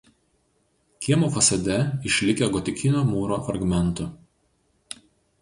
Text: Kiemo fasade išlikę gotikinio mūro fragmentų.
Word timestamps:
Kiemo 1.07 1.29
fasade 1.35 1.75
išlikę 2.11 2.49
gotikinio 2.57 3.05
mūro 3.11 3.39
fragmentų. 3.51 4.09